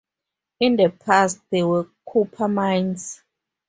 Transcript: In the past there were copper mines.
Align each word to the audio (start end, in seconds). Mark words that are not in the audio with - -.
In 0.59 0.77
the 0.77 0.89
past 0.89 1.41
there 1.51 1.67
were 1.67 1.87
copper 2.11 2.47
mines. 2.47 3.21